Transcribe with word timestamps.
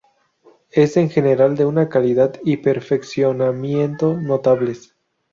Es, 0.71 0.97
en 0.97 1.11
general, 1.11 1.55
de 1.55 1.63
una 1.67 1.87
calidad 1.87 2.33
y 2.43 2.57
perfeccionamiento 2.57 4.17
notables. 4.19 4.95